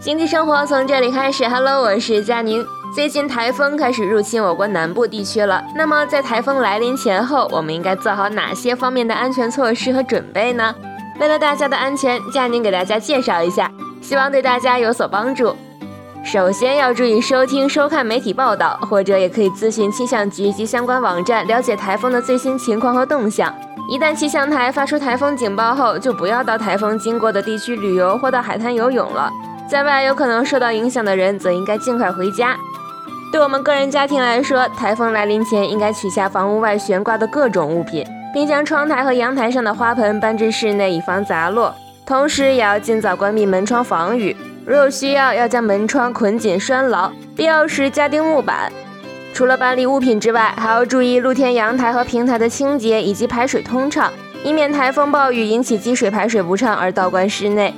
[0.00, 1.46] 经济生活从这里开始。
[1.46, 2.64] Hello，我是佳宁。
[2.94, 5.62] 最近台风开始入侵我国南部地区了。
[5.76, 10.74] 那么在台风来临前后，我们应该做好哪些方面的安全措施和准备呢？
[11.20, 15.54] 为了大家的安全，佳宁给大家介绍一下，希望对大家有所帮助。
[16.24, 23.54] 首先要注意收听、收看媒体报道，或者也可以咨询气象局及相关网站了解台风的最新情况和动向。
[23.90, 29.30] 一旦气象台发出台风警报后，就不要到台风经过的地区旅游或到海滩游泳了。
[29.70, 32.56] 在外有可能受到影响的人，则应该尽快回家。
[33.30, 41.72] 对我们个人家庭来说，台风来临前应该取下房屋外悬挂的各种物品，并将窗台和阳台上的花盆搬至室内，以防砸落。
[42.04, 44.36] 同时，也要尽早关闭门窗防雨。
[44.66, 48.72] 如有需要，要将门窗捆紧拴牢，必要时加钉木板。
[49.32, 54.10] 除了搬离物品之外，还要注意露天阳台和平台的清洁以及排水通畅，
[54.42, 57.72] 以免台风暴雨引起积水排水不畅而倒灌室内。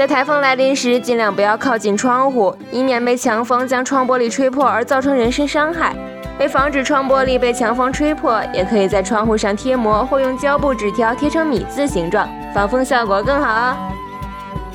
[0.00, 5.94] 在台风来临时，尽量不要靠近窗户，以免被强风将窗玻璃吹破而造成人身伤害。
[6.38, 13.76] 为防止窗玻璃被强风吹破，也可以在窗户上贴膜或用胶布纸条贴成米字形状，防风效果更好哦。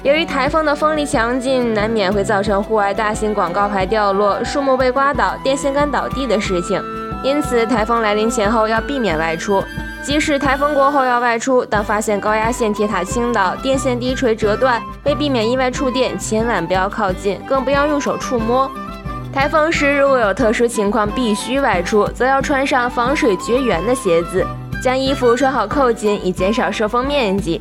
[0.04, 6.80] 由于台风的风力强劲，难免会造成户外大型广告牌掉落、树木被刮倒、电线杆倒地的事情，
[7.24, 9.64] 因此台风来临前后要避免外出。
[10.06, 18.70] 即使台风过后要外出，当发现高压线铁塔倾倒、电线低垂折断，为避免意外触电，千万不要靠近，更不要用手触摸。
[19.34, 24.46] 台风时如果有特殊情况必须外出，则要穿上防水绝缘的鞋子，
[24.80, 27.60] 将衣服穿好扣紧，以减少受风面积。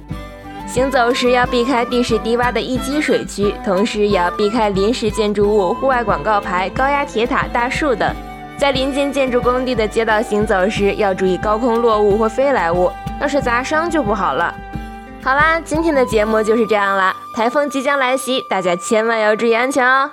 [0.66, 8.14] 行走时要避开地势低洼的易积水区，同时也要避开临时建筑物、户外广告牌、高压铁塔、大树等。
[8.56, 14.54] 在临近建筑工地的街道行走时，要注意高空落物或飞来物，要是砸伤就不好了。
[15.22, 17.14] 好啦，今天的节目就是这样啦。
[17.34, 20.10] 台风即将来袭，大家千万要注意安全哦。